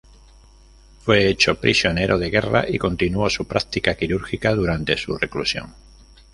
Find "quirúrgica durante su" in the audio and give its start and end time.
3.93-5.15